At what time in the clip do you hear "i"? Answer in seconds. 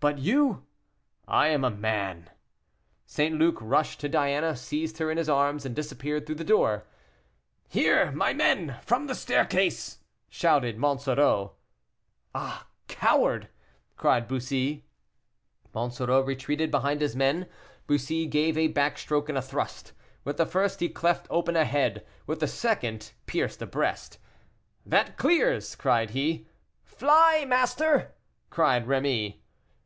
1.26-1.48